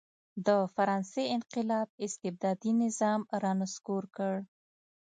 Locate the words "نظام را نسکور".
2.83-4.03